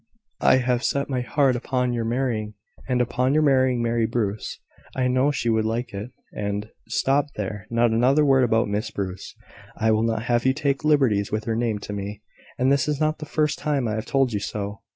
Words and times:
I 0.39 0.55
have 0.57 0.83
set 0.83 1.11
my 1.11 1.21
heart 1.21 1.55
upon 1.55 1.93
your 1.93 2.05
marrying, 2.05 2.55
and 2.87 3.01
upon 3.01 3.35
your 3.35 3.43
marrying 3.43 3.83
Mary 3.83 4.07
Bruce. 4.07 4.59
I 4.95 5.07
know 5.07 5.29
she 5.29 5.47
would 5.47 5.63
like 5.63 5.93
it, 5.93 6.09
and" 6.33 6.69
"Stop 6.87 7.27
there! 7.35 7.67
Not 7.69 7.91
another 7.91 8.25
word 8.25 8.43
about 8.43 8.67
Miss 8.67 8.89
Bruce! 8.89 9.35
I 9.77 9.91
will 9.91 10.01
not 10.01 10.23
have 10.23 10.43
you 10.43 10.55
take 10.55 10.83
liberties 10.83 11.31
with 11.31 11.43
her 11.43 11.55
name 11.55 11.77
to 11.81 11.93
me; 11.93 12.23
and 12.57 12.71
this 12.71 12.87
is 12.87 12.99
not 12.99 13.19
the 13.19 13.27
first 13.27 13.59
time 13.59 13.87
I 13.87 13.93
have 13.93 14.07
told 14.07 14.33
you 14.33 14.39
so. 14.39 14.81